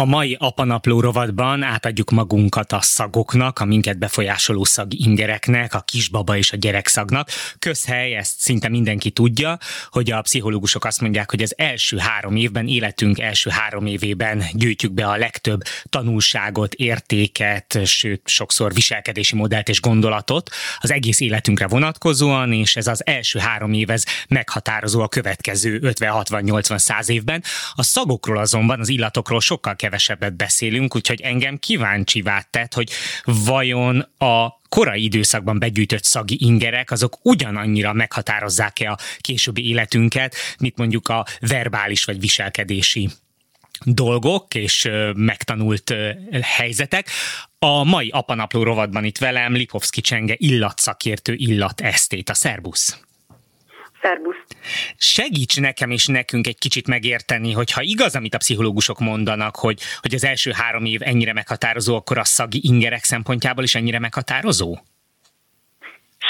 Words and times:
A 0.00 0.04
mai 0.04 0.36
apanapló 0.38 1.00
rovatban 1.00 1.62
átadjuk 1.62 2.10
magunkat 2.10 2.72
a 2.72 2.80
szagoknak, 2.80 3.58
a 3.58 3.64
minket 3.64 3.98
befolyásoló 3.98 4.64
szag 4.64 4.94
ingereknek, 4.94 5.74
a 5.74 5.80
kisbaba 5.80 6.36
és 6.36 6.52
a 6.52 6.56
gyerekszagnak. 6.56 7.28
Közhely, 7.58 8.14
ezt 8.14 8.38
szinte 8.38 8.68
mindenki 8.68 9.10
tudja, 9.10 9.58
hogy 9.90 10.10
a 10.10 10.20
pszichológusok 10.20 10.84
azt 10.84 11.00
mondják, 11.00 11.30
hogy 11.30 11.42
az 11.42 11.54
első 11.56 11.96
három 11.96 12.36
évben, 12.36 12.66
életünk 12.66 13.18
első 13.18 13.50
három 13.50 13.86
évében 13.86 14.44
gyűjtjük 14.52 14.92
be 14.92 15.06
a 15.06 15.16
legtöbb 15.16 15.62
tanulságot, 15.88 16.74
értéket, 16.74 17.78
sőt, 17.84 18.28
sokszor 18.28 18.74
viselkedési 18.74 19.36
modellt 19.36 19.68
és 19.68 19.80
gondolatot 19.80 20.50
az 20.78 20.90
egész 20.90 21.20
életünkre 21.20 21.66
vonatkozóan, 21.66 22.52
és 22.52 22.76
ez 22.76 22.86
az 22.86 23.06
első 23.06 23.38
három 23.38 23.72
év 23.72 23.90
ez 23.90 24.04
meghatározó 24.28 25.00
a 25.00 25.08
következő 25.08 25.78
50, 25.82 26.10
60, 26.10 26.42
80, 26.42 26.78
100 26.78 27.08
évben. 27.08 27.42
A 27.72 27.82
szagokról 27.82 28.38
azonban, 28.38 28.80
az 28.80 28.88
illatokról 28.88 29.40
sokkal 29.40 29.76
kevesebbet 29.88 30.36
beszélünk, 30.36 30.96
úgyhogy 30.96 31.20
engem 31.20 31.58
kíváncsivá 31.58 32.46
tett, 32.50 32.74
hogy 32.74 32.90
vajon 33.24 34.00
a 34.18 34.60
korai 34.68 35.04
időszakban 35.04 35.58
begyűjtött 35.58 36.04
szagi 36.04 36.36
ingerek, 36.40 36.90
azok 36.90 37.18
ugyanannyira 37.22 37.92
meghatározzák-e 37.92 38.90
a 38.90 38.98
későbbi 39.18 39.68
életünket, 39.68 40.34
mint 40.58 40.76
mondjuk 40.76 41.08
a 41.08 41.26
verbális 41.40 42.04
vagy 42.04 42.20
viselkedési 42.20 43.08
dolgok 43.84 44.54
és 44.54 44.88
megtanult 45.14 45.94
helyzetek. 46.42 47.08
A 47.58 47.84
mai 47.84 48.08
apanapló 48.08 48.62
rovatban 48.62 49.04
itt 49.04 49.18
velem 49.18 49.52
Lipovszki 49.52 50.00
Csenge 50.00 50.34
illatszakértő 50.36 51.34
illatesztét. 51.34 52.30
A 52.30 52.34
szerbusz! 52.34 53.07
Szerbusz! 54.02 54.36
Segíts 54.96 55.60
nekem 55.60 55.90
és 55.90 56.06
nekünk 56.06 56.46
egy 56.46 56.58
kicsit 56.58 56.86
megérteni, 56.86 57.52
hogy 57.52 57.72
ha 57.72 57.80
igaz, 57.82 58.16
amit 58.16 58.34
a 58.34 58.38
pszichológusok 58.38 58.98
mondanak, 58.98 59.56
hogy, 59.56 59.80
hogy 60.00 60.14
az 60.14 60.24
első 60.24 60.50
három 60.54 60.84
év 60.84 61.00
ennyire 61.02 61.32
meghatározó, 61.32 61.96
akkor 61.96 62.18
a 62.18 62.24
szagi 62.24 62.60
ingerek 62.62 63.04
szempontjából 63.04 63.64
is 63.64 63.74
ennyire 63.74 63.98
meghatározó? 63.98 64.76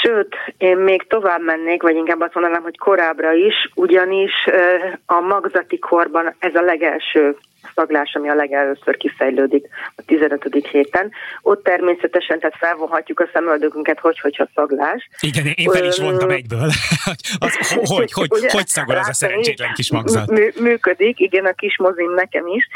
Sőt, 0.01 0.35
én 0.57 0.77
még 0.77 1.07
tovább 1.07 1.41
mennék, 1.41 1.81
vagy 1.81 1.95
inkább 1.95 2.21
azt 2.21 2.33
mondanám, 2.33 2.61
hogy 2.61 2.77
korábbra 2.77 3.33
is, 3.33 3.53
ugyanis 3.75 4.31
a 5.05 5.19
magzati 5.19 5.79
korban 5.79 6.35
ez 6.39 6.55
a 6.55 6.61
legelső 6.61 7.35
szaglás, 7.75 8.13
ami 8.13 8.29
a 8.29 8.33
legelőször 8.33 8.97
kifejlődik 8.97 9.67
a 9.95 10.01
15. 10.05 10.67
héten. 10.71 11.11
Ott 11.41 11.63
természetesen 11.63 12.39
tehát 12.39 12.55
felvonhatjuk 12.57 13.19
a 13.19 13.29
szemöldökünket, 13.33 13.99
hogy 13.99 14.19
hogyha 14.19 14.47
szaglás. 14.55 15.09
Igen, 15.19 15.45
én 15.55 15.71
fel 15.71 15.85
is 15.85 15.97
vontam 15.97 16.29
egyből. 16.29 16.69
az, 17.45 17.71
hogy, 17.73 18.11
hogy, 18.11 18.29
hogy, 18.29 18.51
hogy 18.51 18.67
szagol 18.67 18.95
az 18.95 19.07
a 19.07 19.13
szerencsétlen 19.13 19.73
kis 19.73 19.91
magzat? 19.91 20.31
Mű, 20.31 20.49
működik, 20.59 21.19
igen, 21.19 21.45
a 21.45 21.53
kis 21.53 21.77
mozim 21.77 22.13
nekem 22.13 22.47
is. 22.47 22.67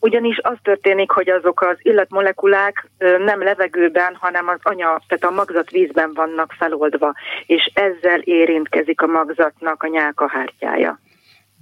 Ugyanis 0.00 0.38
az 0.42 0.56
történik, 0.62 1.10
hogy 1.10 1.30
azok 1.30 1.62
az 1.62 1.76
illatmolekulák 1.82 2.88
nem 2.98 3.42
levegőben, 3.42 4.16
hanem 4.20 4.48
az 4.48 4.58
anya, 4.62 5.00
tehát 5.08 5.24
a 5.24 5.30
magzat 5.30 5.70
vízben 5.70 6.12
vannak 6.14 6.54
feloldva, 6.58 7.14
és 7.46 7.70
ezzel 7.74 8.20
érintkezik 8.20 9.00
a 9.00 9.06
magzatnak 9.06 9.82
a 9.82 9.88
nyálkahártyája. 9.88 10.98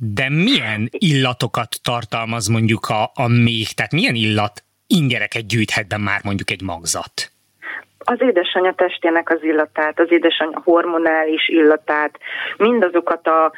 De 0.00 0.28
milyen 0.28 0.88
illatokat 0.90 1.76
tartalmaz 1.82 2.46
mondjuk 2.46 2.86
a, 2.88 3.02
a 3.14 3.28
még, 3.28 3.68
tehát 3.68 3.92
milyen 3.92 4.14
illat 4.14 4.64
ingereket 4.86 5.46
gyűjthet 5.46 5.88
be 5.88 5.96
már 5.96 6.20
mondjuk 6.24 6.50
egy 6.50 6.62
magzat? 6.62 7.32
az 8.10 8.20
édesanyja 8.20 8.72
testének 8.72 9.30
az 9.30 9.42
illatát, 9.42 10.00
az 10.00 10.06
édesanyja 10.10 10.60
hormonális 10.64 11.48
illatát, 11.48 12.18
mindazokat 12.56 13.26
a, 13.26 13.52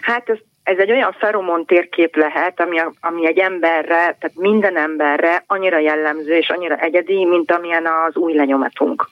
hát 0.00 0.28
ez, 0.28 0.36
ez 0.62 0.78
egy 0.78 0.90
olyan 0.90 1.12
feromon 1.18 1.66
térkép 1.66 2.16
lehet, 2.16 2.60
ami, 2.60 2.78
a, 2.78 2.92
ami 3.00 3.26
egy 3.26 3.38
emberre, 3.38 3.96
tehát 3.96 4.32
minden 4.34 4.76
emberre 4.76 5.44
annyira 5.46 5.78
jellemző 5.78 6.36
és 6.36 6.48
annyira 6.48 6.76
egyedi, 6.76 7.24
mint 7.24 7.52
amilyen 7.52 7.86
az 8.06 8.16
új 8.16 8.34
lenyomatunk. 8.34 9.08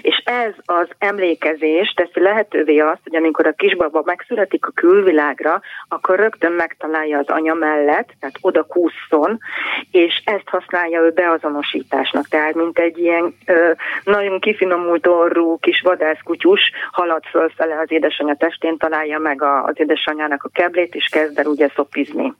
És 0.00 0.22
ez 0.24 0.52
az 0.64 0.88
emlékezés 0.98 1.92
teszi 1.96 2.20
lehetővé 2.20 2.78
azt, 2.78 3.00
hogy 3.02 3.16
amikor 3.16 3.46
a 3.46 3.52
kisbaba 3.52 4.02
megszületik 4.04 4.66
a 4.66 4.70
külvilágra, 4.74 5.60
akkor 5.88 6.18
rögtön 6.18 6.52
megtalálja 6.52 7.18
az 7.18 7.28
anya 7.28 7.54
mellett, 7.54 8.08
tehát 8.20 8.38
oda 8.40 8.62
kúszson, 8.62 9.38
és 9.90 10.22
ezt 10.24 10.48
használja 10.48 11.00
ő 11.00 11.10
beazonosításnak. 11.10 12.28
Tehát 12.28 12.54
mint 12.54 12.78
egy 12.78 12.98
ilyen 12.98 13.34
ö, 13.46 13.70
nagyon 14.04 14.40
kifinomult 14.40 15.06
orrú 15.06 15.58
kis 15.58 15.80
vadászkutyus 15.80 16.60
halad 16.90 17.24
fölfele 17.24 17.78
az 17.78 17.92
édesanyja 17.92 18.34
testén, 18.34 18.76
találja 18.76 19.18
meg 19.18 19.42
a, 19.42 19.64
az 19.64 19.74
édesanyjának 19.76 20.44
a 20.44 20.50
keblét, 20.52 20.94
és 20.94 21.08
kezd 21.10 21.38
el 21.38 21.46
ugye 21.46 21.68
szopizni. 21.74 22.34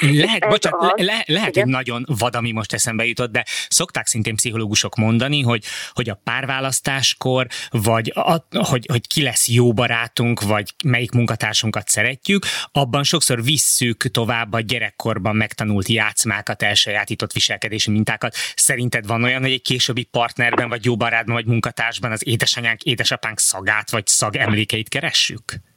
Lehet, 0.00 0.48
bocsánat, 0.48 0.92
az, 0.96 1.04
le, 1.04 1.22
lehet, 1.26 1.54
hogy 1.54 1.66
nagyon 1.66 2.04
vad, 2.08 2.34
ami 2.34 2.50
most 2.50 2.72
eszembe 2.72 3.06
jutott, 3.06 3.30
de 3.30 3.44
szokták 3.68 4.06
szintén 4.06 4.36
pszichológusok 4.36 4.96
mondani, 4.96 5.42
hogy, 5.42 5.64
hogy 5.92 6.08
a 6.08 6.20
párválasztáskor, 6.24 7.46
vagy 7.70 8.12
a, 8.14 8.46
hogy, 8.50 8.86
hogy 8.90 9.06
ki 9.06 9.22
lesz 9.22 9.48
jó 9.48 9.72
barátunk, 9.72 10.40
vagy 10.40 10.74
melyik 10.84 11.10
munkatársunkat 11.10 11.88
szeretjük, 11.88 12.46
abban 12.72 13.02
sokszor 13.02 13.42
visszük 13.42 14.10
tovább 14.10 14.52
a 14.52 14.60
gyerekkorban 14.60 15.36
megtanult 15.36 15.88
játszmákat, 15.88 16.62
elsajátított 16.62 17.32
viselkedési 17.32 17.90
mintákat. 17.90 18.34
Szerinted 18.54 19.06
van 19.06 19.24
olyan, 19.24 19.42
hogy 19.42 19.52
egy 19.52 19.62
későbbi 19.62 20.02
partnerben, 20.02 20.68
vagy 20.68 20.84
jó 20.84 20.96
barátban, 20.96 21.34
vagy 21.34 21.46
munkatársban 21.46 22.12
az 22.12 22.26
édesanyánk, 22.26 22.82
édesapánk 22.82 23.38
szagát, 23.40 23.90
vagy 23.90 24.06
szag 24.06 24.36
emlékeit 24.36 24.88
keressük? 24.88 25.69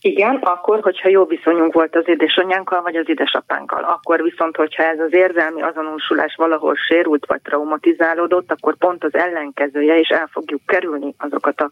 Igen, 0.00 0.36
akkor, 0.36 0.80
hogyha 0.80 1.08
jó 1.08 1.24
viszonyunk 1.24 1.72
volt 1.72 1.96
az 1.96 2.08
édesanyánkkal, 2.08 2.82
vagy 2.82 2.96
az 2.96 3.08
édesapánkkal. 3.08 3.82
Akkor 3.82 4.22
viszont, 4.22 4.56
hogyha 4.56 4.82
ez 4.82 4.98
az 4.98 5.12
érzelmi 5.12 5.62
azonosulás 5.62 6.34
valahol 6.36 6.74
sérült, 6.74 7.26
vagy 7.26 7.40
traumatizálódott, 7.42 8.52
akkor 8.52 8.76
pont 8.76 9.04
az 9.04 9.14
ellenkezője, 9.14 9.98
és 9.98 10.08
el 10.08 10.28
fogjuk 10.32 10.60
kerülni 10.66 11.14
azokat 11.18 11.60
a, 11.60 11.70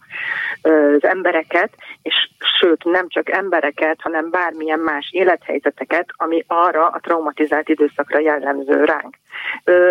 az 1.00 1.08
embereket, 1.08 1.70
és 2.02 2.14
sőt, 2.60 2.84
nem 2.84 3.08
csak 3.08 3.30
embereket, 3.30 4.00
hanem 4.00 4.30
bármilyen 4.30 4.78
más 4.78 5.08
élethelyzeteket, 5.12 6.06
ami 6.16 6.44
arra 6.46 6.86
a 6.86 7.00
traumatizált 7.00 7.68
időszakra 7.68 8.18
jellemző 8.18 8.84
ránk. 8.84 9.16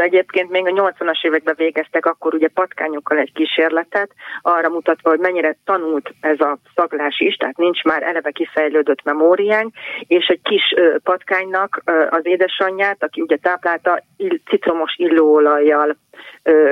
Egyébként 0.01 0.50
még 0.50 0.66
a 0.68 0.72
80-as 0.72 1.25
években 1.25 1.56
végeztek 1.57 2.06
akkor 2.06 2.34
ugye 2.34 2.47
patkányokkal 2.47 3.18
egy 3.18 3.34
kísérletet, 3.34 4.12
arra 4.41 4.69
mutatva, 4.69 5.09
hogy 5.09 5.19
mennyire 5.19 5.57
tanult 5.66 6.13
ez 6.22 6.40
a 6.40 6.57
szaglás 6.75 7.19
is, 7.19 7.35
tehát 7.35 7.57
nincs 7.57 7.84
már 7.84 8.03
eleve 8.03 8.31
kifejlődött 8.31 9.03
memóriánk, 9.03 9.74
és 10.07 10.25
egy 10.25 10.41
kis 10.41 10.74
patkánynak 11.03 11.81
az 12.09 12.25
édesanyját, 12.25 13.03
aki 13.03 13.22
ugye 13.22 13.38
táplálta, 13.38 14.03
citromos 14.50 14.95
illóolajjal 14.97 15.97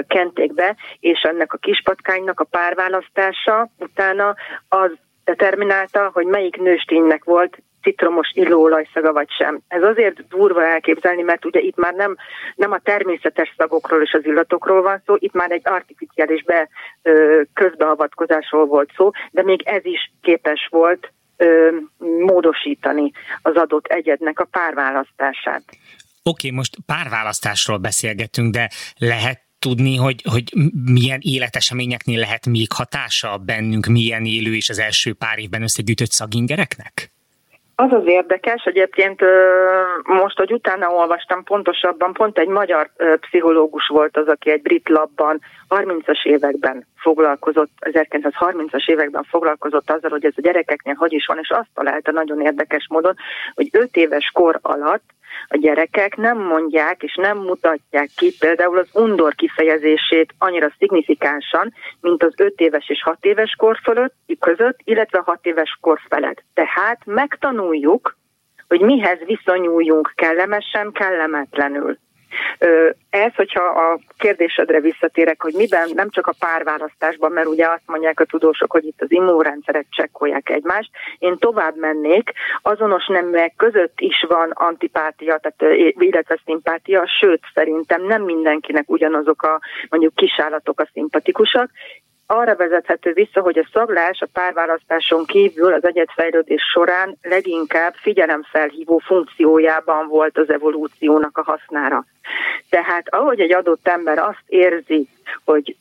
kenték 0.07 0.53
be, 0.53 0.75
és 0.99 1.21
ennek 1.21 1.53
a 1.53 1.57
kis 1.57 1.81
patkánynak 1.83 2.39
a 2.39 2.43
párválasztása 2.43 3.69
utána 3.77 4.35
az 4.69 4.91
determinálta, 5.23 6.09
hogy 6.13 6.25
melyik 6.25 6.57
nősténynek 6.57 7.23
volt 7.23 7.57
citromos 7.85 8.31
illóolajszaga 8.33 9.13
vagy 9.13 9.29
sem. 9.29 9.59
Ez 9.67 9.83
azért 9.83 10.27
durva 10.27 10.63
elképzelni, 10.63 11.21
mert 11.21 11.45
ugye 11.45 11.59
itt 11.59 11.75
már 11.77 11.93
nem, 11.93 12.15
nem 12.55 12.71
a 12.71 12.79
természetes 12.79 13.53
szagokról 13.57 14.01
és 14.01 14.13
az 14.13 14.25
illatokról 14.25 14.81
van 14.81 15.01
szó, 15.05 15.15
itt 15.17 15.33
már 15.33 15.51
egy 15.51 15.61
artificiális 15.63 16.43
be, 16.43 16.69
ö, 17.01 17.41
közbeavatkozásról 17.53 18.65
volt 18.65 18.89
szó, 18.95 19.09
de 19.31 19.43
még 19.43 19.61
ez 19.65 19.85
is 19.85 20.11
képes 20.21 20.67
volt 20.71 21.11
ö, 21.37 21.75
módosítani 22.19 23.11
az 23.41 23.55
adott 23.55 23.85
egyednek 23.85 24.39
a 24.39 24.47
párválasztását. 24.51 25.63
Oké, 26.29 26.47
okay, 26.47 26.57
most 26.57 26.75
párválasztásról 26.85 27.77
beszélgetünk, 27.77 28.53
de 28.53 28.69
lehet 28.97 29.39
tudni, 29.59 29.95
hogy, 29.95 30.21
hogy 30.31 30.43
milyen 30.93 31.19
életeseményeknél 31.21 32.19
lehet 32.19 32.45
még 32.45 32.71
hatása 32.71 33.37
bennünk, 33.37 33.85
milyen 33.85 34.25
élő 34.25 34.55
és 34.55 34.69
az 34.69 34.79
első 34.79 35.13
pár 35.13 35.39
évben 35.39 35.61
összegyűjtött 35.61 36.11
szagingereknek? 36.11 37.11
Az 37.75 37.91
az 37.91 38.03
érdekes, 38.05 38.63
egyébként 38.63 39.21
most, 40.03 40.37
hogy 40.37 40.53
utána 40.53 40.87
olvastam 40.87 41.43
pontosabban, 41.43 42.13
pont 42.13 42.37
egy 42.37 42.47
magyar 42.47 42.89
pszichológus 43.19 43.87
volt 43.87 44.17
az, 44.17 44.27
aki 44.27 44.51
egy 44.51 44.61
brit 44.61 44.89
labban 44.89 45.39
30-as 45.69 46.25
években 46.25 46.87
foglalkozott, 46.95 47.71
1930-as 47.79 48.89
években 48.89 49.23
foglalkozott 49.23 49.91
azzal, 49.91 50.09
hogy 50.09 50.25
ez 50.25 50.33
a 50.35 50.41
gyerekeknél 50.41 50.93
hogy 50.93 51.13
is 51.13 51.25
van, 51.25 51.37
és 51.41 51.49
azt 51.49 51.69
találta 51.73 52.11
nagyon 52.11 52.41
érdekes 52.41 52.87
módon, 52.89 53.15
hogy 53.55 53.69
5 53.71 53.95
éves 53.95 54.29
kor 54.33 54.59
alatt 54.61 55.03
a 55.47 55.57
gyerekek 55.57 56.15
nem 56.15 56.37
mondják 56.37 57.03
és 57.03 57.15
nem 57.15 57.37
mutatják 57.37 58.09
ki 58.15 58.35
például 58.39 58.77
az 58.77 58.89
undor 58.93 59.35
kifejezését 59.35 60.33
annyira 60.37 60.73
szignifikánsan, 60.77 61.73
mint 62.01 62.23
az 62.23 62.33
5 62.37 62.53
éves 62.59 62.89
és 62.89 63.03
6 63.03 63.25
éves 63.25 63.55
kor 63.57 63.79
fölött, 63.83 64.13
között, 64.39 64.79
illetve 64.83 65.21
6 65.25 65.39
éves 65.41 65.77
kor 65.81 65.99
felett. 66.09 66.43
Tehát 66.53 67.05
megtanuljuk, 67.05 68.17
hogy 68.67 68.81
mihez 68.81 69.19
viszonyuljunk 69.25 70.11
kellemesen, 70.15 70.91
kellemetlenül. 70.91 71.97
Ez, 73.09 73.35
hogyha 73.35 73.63
a 73.63 73.99
kérdésedre 74.17 74.79
visszatérek, 74.79 75.41
hogy 75.41 75.53
miben, 75.53 75.89
nem 75.93 76.09
csak 76.09 76.27
a 76.27 76.35
párválasztásban, 76.39 77.31
mert 77.31 77.47
ugye 77.47 77.67
azt 77.67 77.83
mondják 77.85 78.19
a 78.19 78.25
tudósok, 78.25 78.71
hogy 78.71 78.85
itt 78.85 79.01
az 79.01 79.11
immunrendszeret 79.11 79.85
csekkolják 79.89 80.49
egymást, 80.49 80.89
én 81.19 81.37
tovább 81.37 81.75
mennék, 81.77 82.31
azonos 82.61 83.07
neműek 83.07 83.53
között 83.57 83.99
is 83.99 84.25
van 84.27 84.51
antipátia, 84.51 85.37
tehát, 85.37 85.75
illetve 85.97 86.39
szimpátia, 86.45 87.07
sőt 87.19 87.41
szerintem 87.53 88.05
nem 88.05 88.23
mindenkinek 88.23 88.89
ugyanazok 88.89 89.41
a 89.41 89.59
mondjuk 89.89 90.15
kisállatok 90.15 90.79
a 90.79 90.89
szimpatikusak, 90.93 91.69
arra 92.27 92.55
vezethető 92.55 93.13
vissza, 93.13 93.41
hogy 93.41 93.57
a 93.57 93.67
szaglás 93.71 94.21
a 94.21 94.27
párválasztáson 94.33 95.25
kívül 95.25 95.73
az 95.73 95.85
egyetfejlődés 95.85 96.61
során 96.73 97.17
leginkább 97.21 97.93
figyelemfelhívó 97.93 98.97
funkciójában 98.97 100.07
volt 100.07 100.37
az 100.37 100.49
evolúciónak 100.49 101.37
a 101.37 101.43
hasznára. 101.43 102.05
Tehát 102.69 103.13
ahogy 103.13 103.39
egy 103.39 103.53
adott 103.53 103.87
ember 103.87 104.17
azt 104.17 104.43
érzi, 104.45 105.07
hogy 105.45 105.75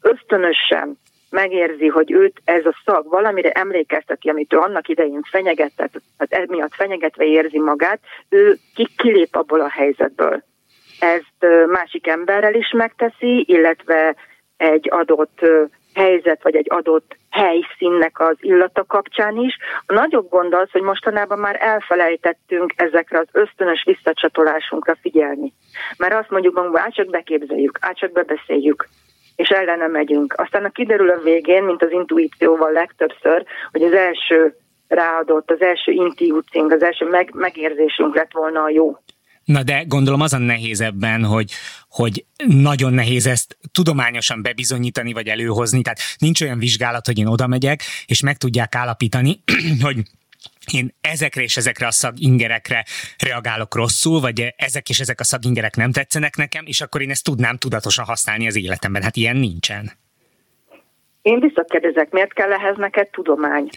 ösztönösen 0.00 0.98
megérzi, 1.30 1.86
hogy 1.86 2.12
őt 2.12 2.40
ez 2.44 2.66
a 2.66 2.76
szag 2.84 3.08
valamire 3.08 3.50
emlékezteti, 3.50 4.28
amit 4.28 4.52
ő 4.52 4.58
annak 4.58 4.88
idején 4.88 5.22
fenyegetett, 5.30 5.92
tehát 6.18 6.46
emiatt 6.48 6.74
fenyegetve 6.74 7.24
érzi 7.24 7.58
magát, 7.58 8.00
ő 8.28 8.56
kilép 8.96 9.36
abból 9.36 9.60
a 9.60 9.68
helyzetből. 9.68 10.42
Ezt 11.00 11.66
másik 11.66 12.06
emberrel 12.06 12.54
is 12.54 12.70
megteszi, 12.70 13.44
illetve 13.46 14.14
egy 14.62 14.88
adott 14.90 15.40
helyzet, 15.94 16.42
vagy 16.42 16.56
egy 16.56 16.66
adott 16.68 17.16
helyszínnek 17.30 18.20
az 18.20 18.36
illata 18.40 18.84
kapcsán 18.84 19.36
is. 19.36 19.56
A 19.86 19.92
nagyobb 19.92 20.28
gond 20.28 20.54
az, 20.54 20.70
hogy 20.70 20.82
mostanában 20.82 21.38
már 21.38 21.56
elfelejtettünk 21.60 22.72
ezekre 22.76 23.18
az 23.18 23.26
ösztönös 23.32 23.84
visszacsatolásunkra 23.86 24.96
figyelni. 25.00 25.52
Mert 25.96 26.14
azt 26.14 26.30
mondjuk 26.30 26.54
magunkban, 26.54 26.82
át 26.82 26.94
csak 26.94 27.10
beképzeljük, 27.10 27.78
át 27.80 27.98
csak 27.98 28.12
bebeszéljük, 28.12 28.88
és 29.36 29.48
ellene 29.48 29.86
megyünk. 29.86 30.34
Aztán 30.36 30.64
a 30.64 30.70
kiderül 30.70 31.10
a 31.10 31.22
végén, 31.22 31.62
mint 31.62 31.82
az 31.82 31.90
intuícióval 31.90 32.72
legtöbbször, 32.72 33.44
hogy 33.72 33.82
az 33.82 33.92
első 33.92 34.56
ráadott, 34.88 35.50
az 35.50 35.60
első 35.60 35.92
intuíciónk, 35.92 36.72
az 36.72 36.82
első 36.82 37.08
meg, 37.08 37.30
megérzésünk 37.34 38.14
lett 38.14 38.32
volna 38.32 38.62
a 38.62 38.70
jó. 38.70 38.96
Na 39.44 39.62
de 39.62 39.84
gondolom 39.86 40.20
az 40.20 40.32
a 40.32 40.38
nehéz 40.38 40.80
ebben, 40.80 41.24
hogy, 41.24 41.52
hogy 41.88 42.24
nagyon 42.46 42.92
nehéz 42.92 43.26
ezt 43.26 43.58
tudományosan 43.72 44.42
bebizonyítani 44.42 45.12
vagy 45.12 45.26
előhozni, 45.26 45.82
tehát 45.82 46.00
nincs 46.18 46.40
olyan 46.40 46.58
vizsgálat, 46.58 47.06
hogy 47.06 47.18
én 47.18 47.26
oda 47.26 47.46
megyek, 47.46 47.82
és 48.06 48.20
meg 48.20 48.36
tudják 48.36 48.74
állapítani, 48.74 49.42
hogy 49.80 50.02
én 50.72 50.94
ezekre 51.00 51.42
és 51.42 51.56
ezekre 51.56 51.86
a 51.86 51.90
szagingerekre 51.90 52.84
reagálok 53.18 53.74
rosszul, 53.74 54.20
vagy 54.20 54.54
ezek 54.56 54.88
és 54.88 55.00
ezek 55.00 55.20
a 55.20 55.24
szagingerek 55.24 55.76
nem 55.76 55.92
tetszenek 55.92 56.36
nekem, 56.36 56.64
és 56.66 56.80
akkor 56.80 57.02
én 57.02 57.10
ezt 57.10 57.24
tudnám 57.24 57.56
tudatosan 57.56 58.04
használni 58.04 58.46
az 58.46 58.56
életemben. 58.56 59.02
Hát 59.02 59.16
ilyen 59.16 59.36
nincsen. 59.36 59.92
Én 61.22 61.40
visszakérdezek, 61.40 62.10
miért 62.10 62.32
kell 62.32 62.52
ehhez 62.52 62.76
neked 62.76 63.08
tudomány? 63.08 63.68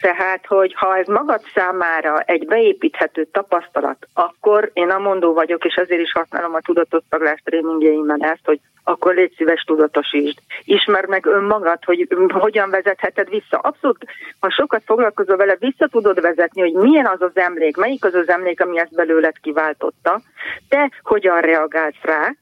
Tehát, 0.00 0.46
hogy 0.46 0.74
ha 0.74 0.96
ez 0.96 1.06
magad 1.06 1.40
számára 1.54 2.20
egy 2.20 2.46
beépíthető 2.46 3.24
tapasztalat, 3.24 4.06
akkor 4.14 4.70
én 4.72 4.90
a 4.90 4.98
mondó 4.98 5.32
vagyok, 5.32 5.64
és 5.64 5.74
ezért 5.74 6.00
is 6.00 6.12
használom 6.12 6.54
a 6.54 6.60
tudatossaglás 6.60 7.40
tréningjeimben 7.44 8.24
ezt, 8.24 8.44
hogy 8.44 8.60
akkor 8.88 9.14
légy 9.14 9.34
szíves 9.36 9.62
tudatosítsd. 9.62 10.38
Ismerd 10.64 11.08
meg 11.08 11.26
önmagad, 11.26 11.84
hogy 11.84 12.08
hogyan 12.28 12.70
vezetheted 12.70 13.28
vissza. 13.28 13.58
Abszolút, 13.58 14.04
ha 14.38 14.50
sokat 14.50 14.82
foglalkozol 14.86 15.36
vele, 15.36 15.56
vissza 15.58 15.86
tudod 15.86 16.20
vezetni, 16.20 16.60
hogy 16.60 16.72
milyen 16.72 17.06
az 17.06 17.22
az 17.22 17.36
emlék, 17.36 17.76
melyik 17.76 18.04
az 18.04 18.14
az 18.14 18.28
emlék, 18.28 18.60
ami 18.60 18.78
ezt 18.78 18.94
belőled 18.94 19.38
kiváltotta, 19.40 20.20
te 20.68 20.90
hogyan 21.02 21.40
reagálsz 21.40 22.02
rá, 22.02 22.34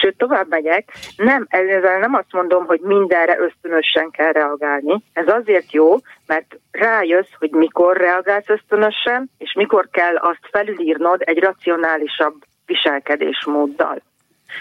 Sőt, 0.00 0.16
tovább 0.16 0.48
megyek, 0.48 0.92
nem, 1.16 1.46
ezzel 1.48 1.98
nem 1.98 2.14
azt 2.14 2.32
mondom, 2.32 2.66
hogy 2.66 2.80
mindenre 2.80 3.38
ösztönösen 3.38 4.10
kell 4.10 4.32
reagálni. 4.32 5.02
Ez 5.12 5.28
azért 5.28 5.72
jó, 5.72 5.96
mert 6.26 6.58
rájössz, 6.70 7.32
hogy 7.38 7.50
mikor 7.50 7.96
reagálsz 7.96 8.48
ösztönösen, 8.48 9.30
és 9.38 9.52
mikor 9.56 9.88
kell 9.90 10.16
azt 10.16 10.48
felülírnod 10.50 11.22
egy 11.24 11.38
racionálisabb 11.38 12.34
viselkedésmóddal. 12.66 14.02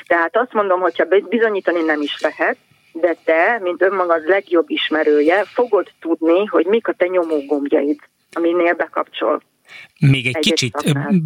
Tehát 0.08 0.38
azt 0.38 0.54
mondom, 0.54 0.80
hogyha 0.80 1.06
bizonyítani 1.30 1.82
nem 1.82 2.02
is 2.02 2.22
lehet, 2.22 2.58
de 2.92 3.16
te, 3.26 3.60
mint 3.62 3.82
önmagad 3.82 4.28
legjobb 4.28 4.70
ismerője, 4.70 5.44
fogod 5.44 5.88
tudni, 6.00 6.46
hogy 6.46 6.66
mik 6.66 6.88
a 6.88 6.94
te 6.94 7.08
nyomógombjaid, 7.08 8.00
aminél 8.32 8.74
bekapcsol. 8.74 9.42
Még 10.00 10.28
egy, 10.28 10.36
egy 10.36 10.42
kicsit, 10.42 10.74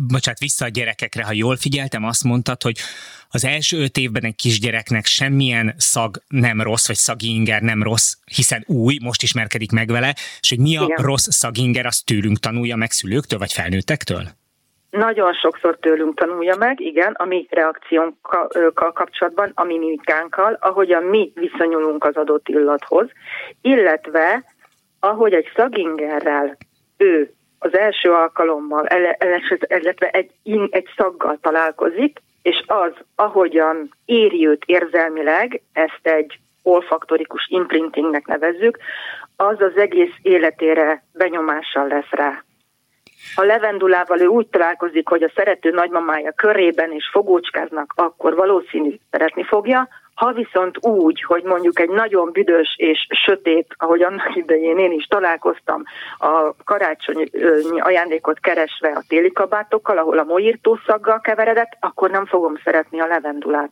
bocsánat, 0.08 0.40
vissza 0.40 0.66
a 0.66 0.68
gyerekekre, 0.68 1.24
ha 1.24 1.34
jól 1.34 1.56
figyeltem, 1.56 2.04
azt 2.04 2.24
mondtad, 2.24 2.62
hogy 2.62 2.78
az 3.30 3.46
első 3.46 3.78
öt 3.78 3.98
évben 3.98 4.24
egy 4.24 4.36
kisgyereknek 4.36 5.06
semmilyen 5.06 5.74
szag 5.78 6.18
nem 6.28 6.62
rossz, 6.62 6.88
vagy 6.88 6.96
szaginger 6.96 7.62
nem 7.62 7.84
rossz, 7.84 8.14
hiszen 8.36 8.64
új, 8.68 8.98
most 9.02 9.24
ismerkedik 9.24 9.72
meg 9.72 9.88
vele, 9.90 10.14
és 10.40 10.50
hogy 10.50 10.60
mi 10.60 10.78
a 10.78 10.84
Igen. 10.84 11.06
rossz 11.06 11.28
szaginger, 11.30 11.86
azt 11.86 12.06
tőlünk 12.06 12.38
tanulja 12.38 12.76
meg 12.76 12.92
szülőktől, 12.92 13.40
vagy 13.40 13.54
felnőttektől? 13.54 14.24
Nagyon 14.92 15.34
sokszor 15.34 15.78
tőlünk 15.80 16.16
tanulja 16.20 16.56
meg, 16.56 16.80
igen, 16.80 17.12
a 17.14 17.26
mi 17.26 17.48
reakciónkkal 17.50 18.92
kapcsolatban, 18.94 19.52
a 19.56 19.64
mi 19.64 19.78
mimikánkkal, 19.78 20.58
ahogyan 20.60 21.04
mi 21.04 21.32
viszonyulunk 21.36 22.04
az 22.04 22.16
adott 22.16 22.48
illathoz, 22.48 23.10
illetve 23.62 24.44
ahogy 25.00 25.34
egy 25.34 25.52
szagingerrel 25.56 26.58
ő 26.98 27.34
az 27.64 27.78
első 27.78 28.12
alkalommal, 28.12 28.88
illetve 29.68 30.08
egy, 30.08 30.32
egy 30.70 30.88
szaggal 30.98 31.38
találkozik, 31.42 32.20
és 32.42 32.64
az, 32.68 32.92
ahogyan 33.16 33.94
éri 34.06 34.48
őt 34.48 34.64
érzelmileg, 34.66 35.62
ezt 35.74 36.00
egy 36.02 36.40
olfaktorikus 36.64 37.48
imprintingnek 37.50 38.26
nevezzük, 38.26 38.78
az 39.36 39.62
az 39.62 39.76
egész 39.76 40.14
életére 40.22 41.04
benyomással 41.14 41.88
lesz 41.88 42.10
rá. 42.10 42.44
Ha 43.36 43.44
levendulával 43.44 44.20
ő 44.20 44.26
úgy 44.26 44.48
találkozik, 44.48 45.08
hogy 45.08 45.24
a 45.24 45.32
szerető 45.36 45.70
nagymamája 45.70 46.32
körében 46.32 46.92
és 46.92 47.10
fogócskáznak, 47.12 47.94
akkor 47.96 48.36
valószínű 48.36 48.96
szeretni 49.12 49.44
fogja, 49.44 49.88
ha 50.22 50.32
viszont 50.34 50.86
úgy, 50.86 51.24
hogy 51.24 51.44
mondjuk 51.44 51.80
egy 51.80 51.90
nagyon 51.90 52.32
büdös 52.32 52.76
és 52.78 53.08
sötét, 53.26 53.76
ahogy 53.78 54.02
annak 54.02 54.36
idején 54.44 54.78
én 54.78 54.92
is 54.92 55.06
találkoztam, 55.06 55.84
a 56.20 56.54
karácsonyi 56.64 57.26
ajándékot 57.80 58.40
keresve 58.40 58.90
a 58.90 59.04
téli 59.08 59.32
kabátokkal, 59.32 59.98
ahol 59.98 60.18
a 60.18 60.24
moírtó 60.24 60.80
szaggal 60.86 61.20
keveredett, 61.20 61.78
akkor 61.80 62.10
nem 62.10 62.26
fogom 62.26 62.56
szeretni 62.64 63.00
a 63.00 63.08
levendulát. 63.08 63.72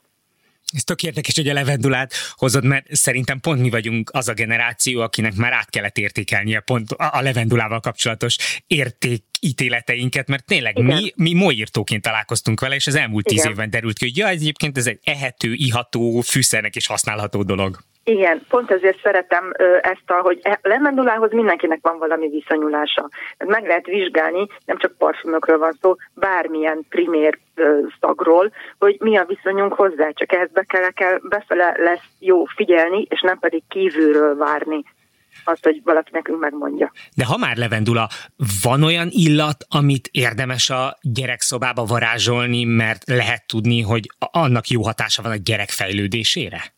Ez 0.75 0.83
tök 0.83 1.04
érdekes, 1.04 1.36
hogy 1.36 1.48
a 1.48 1.54
levendulát 1.54 2.13
hozod, 2.31 2.63
mert 2.63 2.95
szerintem 2.95 3.39
pont 3.39 3.62
mi 3.62 3.69
vagyunk 3.69 4.10
az 4.13 4.27
a 4.27 4.33
generáció, 4.33 5.01
akinek 5.01 5.36
már 5.36 5.54
át 5.54 5.69
kellett 5.69 5.98
értékelnie 5.98 6.60
pont 6.60 6.92
a 6.92 7.21
levendulával 7.21 7.80
kapcsolatos 7.80 8.38
értékítéleteinket, 8.68 10.27
mert 10.27 10.45
tényleg 10.45 10.77
Igen. 10.77 11.01
mi, 11.01 11.12
mi 11.16 11.33
moírtóként 11.33 12.01
találkoztunk 12.01 12.60
vele, 12.60 12.75
és 12.75 12.88
az 12.88 12.95
elmúlt 12.95 13.31
Igen. 13.31 13.44
tíz 13.44 13.51
évben 13.51 13.69
derült 13.69 13.98
ki, 13.98 14.06
hogy 14.06 14.18
ja, 14.18 14.27
egyébként 14.27 14.77
ez 14.77 14.88
egy 14.88 15.00
ehető, 15.04 15.54
iható, 15.54 16.21
fűszernek 16.21 16.76
is 16.76 16.88
használható 16.88 17.44
dolog. 17.44 17.88
Igen, 18.03 18.45
pont 18.49 18.71
ezért 18.71 19.01
szeretem 19.03 19.51
ezt, 19.81 20.03
a, 20.06 20.13
hogy 20.13 20.39
e, 20.41 20.59
lemendulához 20.61 21.31
mindenkinek 21.31 21.79
van 21.81 21.97
valami 21.97 22.29
viszonyulása. 22.29 23.09
Meg 23.37 23.68
lehet 23.68 23.85
vizsgálni, 23.85 24.47
nem 24.65 24.77
csak 24.77 24.97
parfümökről 24.97 25.57
van 25.57 25.77
szó, 25.81 25.95
bármilyen 26.13 26.85
primér 26.89 27.37
szagról, 27.99 28.51
hogy 28.79 28.97
mi 28.99 29.18
a 29.18 29.25
viszonyunk 29.25 29.73
hozzá, 29.73 30.09
csak 30.11 30.33
ehhez 30.33 30.51
be 30.51 30.63
kell, 30.63 30.89
kell, 30.89 31.19
befele 31.29 31.75
lesz 31.77 32.06
jó 32.19 32.45
figyelni, 32.45 33.06
és 33.09 33.21
nem 33.21 33.39
pedig 33.39 33.63
kívülről 33.68 34.37
várni 34.37 34.83
azt, 35.44 35.63
hogy 35.63 35.81
valaki 35.83 36.09
nekünk 36.13 36.39
megmondja. 36.39 36.91
De 37.15 37.25
ha 37.25 37.37
már 37.37 37.57
levendula, 37.57 38.09
van 38.61 38.83
olyan 38.83 39.07
illat, 39.11 39.65
amit 39.69 40.09
érdemes 40.11 40.69
a 40.69 40.97
gyerekszobába 41.01 41.83
varázsolni, 41.83 42.63
mert 42.63 43.03
lehet 43.06 43.47
tudni, 43.47 43.81
hogy 43.81 44.09
annak 44.18 44.68
jó 44.68 44.81
hatása 44.83 45.21
van 45.21 45.31
a 45.31 45.35
gyerek 45.44 45.69
fejlődésére? 45.69 46.77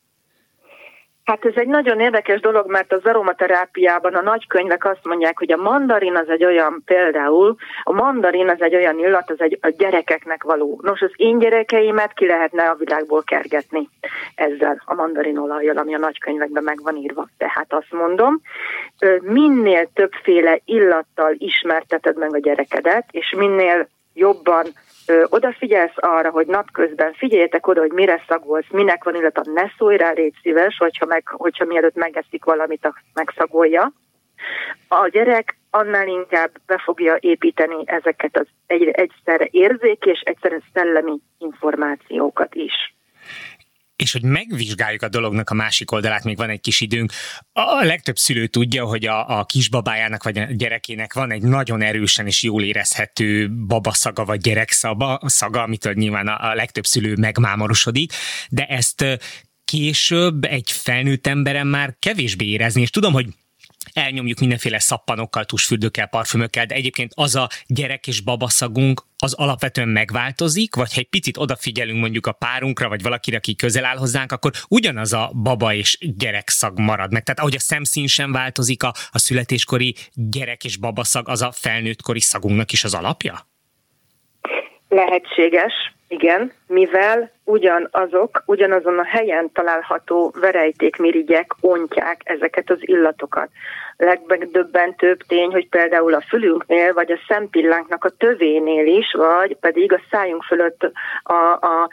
Hát 1.32 1.46
ez 1.46 1.56
egy 1.56 1.68
nagyon 1.68 2.00
érdekes 2.00 2.40
dolog, 2.40 2.70
mert 2.70 2.94
az 2.94 3.06
aromaterápiában 3.06 4.16
a 4.16 4.22
nagykönyvek 4.22 4.86
azt 4.86 5.04
mondják, 5.06 5.38
hogy 5.38 5.52
a 5.52 5.58
mandarin 5.58 6.16
az 6.16 6.30
egy 6.30 6.46
olyan 6.46 6.82
például, 6.86 7.56
a 7.84 7.92
mandarin 7.92 8.50
az 8.50 8.62
egy 8.62 8.76
olyan 8.76 9.00
illat, 9.00 9.30
az 9.30 9.42
egy 9.42 9.58
a 9.62 9.70
gyerekeknek 9.78 10.44
való. 10.44 10.80
Nos, 10.84 11.02
az 11.02 11.12
én 11.16 11.40
gyerekeimet 11.40 12.14
ki 12.14 12.26
lehetne 12.26 12.64
a 12.64 12.76
világból 12.76 13.24
kergetni 13.24 13.90
ezzel 14.36 14.82
a 14.86 14.94
mandarin 14.94 15.38
olajjal, 15.38 15.78
ami 15.78 15.96
a 15.96 15.98
nagykönyvekben 15.98 16.64
meg 16.64 16.82
van 16.84 16.96
írva. 16.96 17.28
Tehát 17.38 17.74
azt 17.74 17.92
mondom, 17.92 18.42
minél 19.22 19.90
többféle 19.94 20.60
illattal 20.66 21.36
ismerteted 21.38 22.18
meg 22.18 22.36
a 22.36 22.40
gyerekedet, 22.40 23.06
és 23.12 23.34
minél 23.38 23.88
jobban 24.14 24.66
ö, 25.08 25.24
odafigyelsz 25.30 25.96
arra, 25.96 26.30
hogy 26.30 26.48
napközben 26.48 27.14
figyeljetek 27.14 27.68
oda, 27.68 27.80
hogy 27.80 27.92
mire 27.92 28.24
szagolsz, 28.28 28.70
minek 28.70 29.04
van, 29.04 29.16
illetve 29.16 29.42
ne 29.54 29.72
szólj 29.78 29.98
rá, 29.98 30.12
légy 30.12 30.36
szíves, 30.42 30.78
hogyha, 30.78 31.06
meg, 31.06 31.28
hogyha 31.28 31.66
mielőtt 31.66 31.96
megeszik 31.96 32.44
valamit, 32.44 32.88
megszagolja. 33.14 33.92
A 34.88 35.08
gyerek 35.08 35.58
annál 35.70 36.08
inkább 36.08 36.52
be 36.66 36.82
fogja 36.84 37.18
építeni 37.20 37.84
ezeket 37.86 38.38
az 38.38 38.48
egy, 38.68 38.88
egyszerre 38.88 39.48
érzék 39.52 40.06
és 40.06 40.20
egyszerre 40.20 40.60
szellemi 40.74 41.20
információkat 41.38 42.56
is 42.56 42.74
és 44.02 44.12
hogy 44.12 44.24
megvizsgáljuk 44.24 45.02
a 45.02 45.10
dolognak 45.10 45.50
a 45.50 45.54
másik 45.54 45.92
oldalát, 45.92 46.24
még 46.24 46.38
van 46.38 46.50
egy 46.50 46.62
kis 46.62 46.82
időnk. 46.82 47.12
A 47.54 47.84
legtöbb 47.84 48.18
szülő 48.18 48.48
tudja, 48.48 48.86
hogy 48.86 49.06
a, 49.06 49.40
a 49.40 49.46
kisbabájának 49.46 50.24
vagy 50.24 50.38
a 50.38 50.46
gyerekének 50.52 51.14
van 51.14 51.32
egy 51.32 51.42
nagyon 51.42 51.82
erősen 51.82 52.28
és 52.28 52.44
jól 52.44 52.64
érezhető 52.64 53.50
babaszaga 53.50 54.26
vagy 54.26 54.40
gyerekszaga, 54.40 55.20
szaga, 55.26 55.62
amitől 55.62 55.94
nyilván 55.94 56.28
a, 56.28 56.50
a 56.50 56.56
legtöbb 56.56 56.86
szülő 56.86 57.16
megmámorosodik, 57.16 58.14
de 58.50 58.66
ezt 58.66 59.06
később 59.66 60.44
egy 60.44 60.72
felnőtt 60.72 61.28
emberen 61.28 61.68
már 61.68 61.96
kevésbé 62.00 62.46
érezni, 62.46 62.82
és 62.82 62.90
tudom, 62.90 63.14
hogy 63.14 63.28
elnyomjuk 63.94 64.40
mindenféle 64.40 64.80
szappanokkal, 64.80 65.46
tusfürdőkkel, 65.46 66.08
parfümökkel, 66.08 66.66
de 66.66 66.76
egyébként 66.76 67.12
az 67.16 67.36
a 67.36 67.50
gyerek 67.68 68.08
és 68.08 68.20
babaszagunk 68.20 69.10
az 69.18 69.34
alapvetően 69.34 69.88
megváltozik, 69.88 70.76
vagy 70.76 70.94
ha 70.94 71.00
egy 71.00 71.10
picit 71.10 71.38
odafigyelünk 71.38 72.00
mondjuk 72.00 72.28
a 72.28 72.32
párunkra, 72.32 72.90
vagy 72.90 73.02
valakire, 73.02 73.38
aki 73.38 73.56
közel 73.56 73.86
áll 73.86 73.98
hozzánk, 73.98 74.32
akkor 74.32 74.52
ugyanaz 74.68 75.14
a 75.14 75.32
baba 75.36 75.74
és 75.74 75.98
gyerekszag 76.00 76.80
marad 76.80 77.12
meg. 77.12 77.24
Tehát 77.24 77.40
ahogy 77.40 77.56
a 77.56 77.60
szemszín 77.60 78.08
sem 78.08 78.32
változik, 78.32 78.84
a, 78.84 78.94
a 79.10 79.20
születéskori 79.20 79.96
gyerek 80.14 80.64
és 80.64 80.78
babaszag, 80.78 81.30
az 81.30 81.42
a 81.42 81.52
felnőttkori 81.52 82.20
szagunknak 82.20 82.72
is 82.72 82.84
az 82.84 82.94
alapja? 82.94 83.51
Lehetséges, 84.94 85.94
igen, 86.08 86.52
mivel 86.68 87.32
ugyanazok, 87.44 88.44
ugyanazon 88.46 89.00
a 89.00 89.06
helyen 89.06 89.52
található 89.54 90.34
verejtékmirigyek 90.40 91.56
ontják 91.62 92.22
ezeket 92.24 92.70
az 92.70 92.78
illatokat. 92.80 93.50
Legmegdöbbentőbb 93.98 95.20
tény, 95.28 95.52
hogy 95.52 95.70
például 95.70 96.14
a 96.14 96.22
fülünknél, 96.22 96.94
vagy 96.94 97.12
a 97.12 97.20
szempillánknak 97.28 98.04
a 98.04 98.10
tövénél 98.10 98.86
is, 98.86 99.14
vagy 99.14 99.58
pedig 99.60 99.94
a 99.94 100.02
szájunk 100.12 100.44
fölött 100.44 100.92
a, 101.24 101.34
a, 101.34 101.90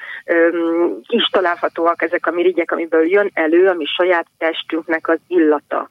um, 0.52 1.00
is 1.08 1.28
találhatóak 1.32 2.02
ezek 2.02 2.26
a 2.26 2.30
mirigyek, 2.30 2.70
amiből 2.70 3.06
jön 3.06 3.30
elő 3.34 3.68
a 3.68 3.74
mi 3.74 3.84
saját 3.84 4.26
testünknek 4.38 5.08
az 5.08 5.18
illata 5.28 5.90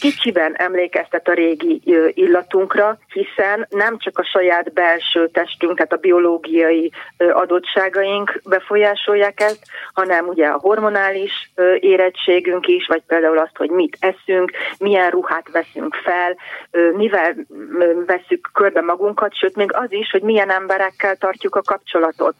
kicsiben 0.00 0.54
emlékeztet 0.54 1.28
a 1.28 1.32
régi 1.32 1.80
illatunkra, 2.14 2.98
hiszen 3.12 3.66
nem 3.70 3.98
csak 3.98 4.18
a 4.18 4.24
saját 4.24 4.72
belső 4.72 5.28
testünk, 5.28 5.76
tehát 5.76 5.92
a 5.92 5.96
biológiai 5.96 6.92
adottságaink 7.32 8.40
befolyásolják 8.48 9.40
ezt, 9.40 9.64
hanem 9.92 10.26
ugye 10.26 10.46
a 10.46 10.58
hormonális 10.58 11.52
érettségünk 11.80 12.66
is, 12.66 12.86
vagy 12.86 13.02
például 13.06 13.38
azt, 13.38 13.56
hogy 13.56 13.70
mit 13.70 13.96
eszünk, 14.00 14.50
milyen 14.78 15.10
ruhát 15.10 15.50
veszünk 15.52 15.94
fel, 15.94 16.36
mivel 16.92 17.34
veszük 18.06 18.50
körbe 18.52 18.80
magunkat, 18.80 19.34
sőt 19.34 19.56
még 19.56 19.72
az 19.72 19.92
is, 19.92 20.10
hogy 20.10 20.22
milyen 20.22 20.50
emberekkel 20.50 21.16
tartjuk 21.16 21.54
a 21.54 21.62
kapcsolatot. 21.62 22.34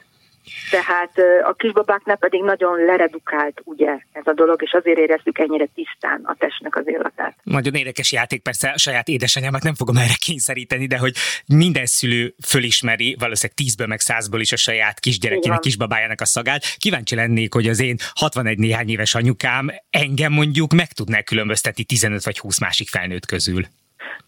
Tehát 0.71 1.13
a 1.45 1.53
kisbabáknál 1.53 2.17
pedig 2.17 2.43
nagyon 2.43 2.85
leredukált 2.85 3.61
ugye 3.65 3.99
ez 4.13 4.27
a 4.27 4.33
dolog, 4.33 4.63
és 4.63 4.73
azért 4.73 4.99
érezzük 4.99 5.39
ennyire 5.39 5.67
tisztán 5.75 6.21
a 6.25 6.35
testnek 6.39 6.77
az 6.77 6.89
illatát. 6.89 7.37
Nagyon 7.43 7.75
érdekes 7.75 8.13
játék, 8.13 8.43
persze 8.43 8.69
a 8.69 8.79
saját 8.79 9.09
édesanyámat 9.09 9.63
nem 9.63 9.75
fogom 9.75 9.97
erre 9.97 10.15
kényszeríteni, 10.19 10.87
de 10.87 10.99
hogy 10.99 11.15
minden 11.47 11.87
szülő 11.87 12.35
fölismeri, 12.47 13.17
valószínűleg 13.19 13.57
tízből 13.57 13.87
meg 13.87 14.01
százból 14.01 14.41
is 14.41 14.53
a 14.53 14.57
saját 14.57 15.01
kisgyerekének, 15.01 15.59
kisbabájának 15.59 16.21
a 16.21 16.25
szagát. 16.25 16.77
Kíváncsi 16.79 17.15
lennék, 17.15 17.55
hogy 17.55 17.69
az 17.69 17.81
én 17.81 17.97
61 18.15 18.59
néhány 18.59 18.89
éves 18.89 19.15
anyukám 19.15 19.71
engem 19.91 20.33
mondjuk 20.33 20.73
meg 20.73 20.93
tudná 20.93 21.23
különböztetni 21.23 21.85
15 21.85 22.25
vagy 22.25 22.39
20 22.39 22.61
másik 22.61 22.89
felnőtt 22.89 23.27
közül. 23.27 23.67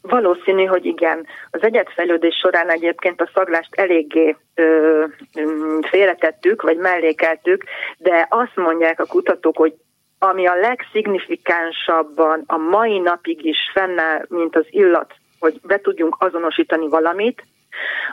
Valószínű, 0.00 0.64
hogy 0.64 0.85
igen. 0.85 1.26
Az 1.50 1.62
egyetfejlődés 1.62 2.37
során 2.37 2.70
egyébként 2.70 3.20
a 3.20 3.30
szaglást 3.35 3.75
eléggé 3.75 4.37
ö, 4.54 5.04
ö, 5.35 5.78
félretettük, 5.90 6.62
vagy 6.62 6.76
mellékeltük, 6.76 7.64
de 7.99 8.26
azt 8.30 8.56
mondják 8.56 9.00
a 9.00 9.06
kutatók, 9.06 9.56
hogy 9.56 9.75
ami 10.18 10.47
a 10.47 10.54
legszignifikánsabban 10.54 12.42
a 12.47 12.56
mai 12.56 12.99
napig 12.99 13.44
is 13.44 13.58
fennáll, 13.73 14.25
mint 14.28 14.56
az 14.56 14.66
illat, 14.70 15.14
hogy 15.38 15.61
be 15.62 15.80
tudjunk 15.80 16.16
azonosítani 16.18 16.88
valamit, 16.88 17.42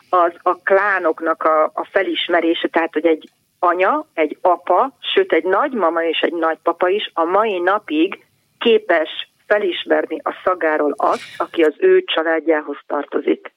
az 0.09 0.31
a 0.41 0.55
klánoknak 0.63 1.43
a, 1.43 1.63
a 1.63 1.87
felismerése, 1.91 2.67
tehát 2.67 2.93
hogy 2.93 3.05
egy 3.05 3.29
anya, 3.59 4.05
egy 4.13 4.37
apa, 4.41 4.97
sőt 5.13 5.33
egy 5.33 5.43
nagymama 5.43 6.03
és 6.03 6.19
egy 6.19 6.33
nagypapa 6.33 6.89
is 6.89 7.11
a 7.13 7.23
mai 7.23 7.59
napig 7.59 8.25
képes 8.59 9.09
felismerni 9.47 10.19
a 10.23 10.33
szagáról 10.43 10.93
azt, 10.97 11.33
aki 11.37 11.61
az 11.61 11.73
ő 11.77 12.03
családjához 12.03 12.77
tartozik. 12.87 13.53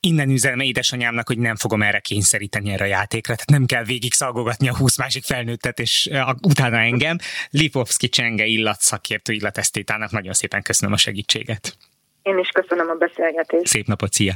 Innen 0.00 0.30
üzenem 0.30 0.60
édesanyámnak, 0.60 1.26
hogy 1.26 1.38
nem 1.38 1.56
fogom 1.56 1.82
erre 1.82 1.98
kényszeríteni 1.98 2.72
erre 2.72 2.84
a 2.84 2.86
játékra, 2.86 3.34
tehát 3.34 3.50
nem 3.50 3.66
kell 3.66 3.84
végig 3.84 4.12
szalgogatni 4.12 4.68
a 4.68 4.76
20 4.76 4.98
másik 4.98 5.24
felnőttet, 5.24 5.78
és 5.78 6.10
utána 6.42 6.76
engem. 6.76 7.16
Lipovski 7.50 8.08
Csenge 8.08 8.44
illatszakértő 8.44 9.32
illatesztétának 9.32 10.10
nagyon 10.10 10.32
szépen 10.32 10.62
köszönöm 10.62 10.94
a 10.94 10.96
segítséget. 10.96 11.76
Én 12.22 12.38
is 12.38 12.48
köszönöm 12.48 12.88
a 12.88 12.94
beszélgetést. 12.94 13.66
Szép 13.66 13.86
napot, 13.86 14.12
szia! 14.12 14.34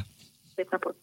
Szép 0.55 0.71
napot! 0.71 0.97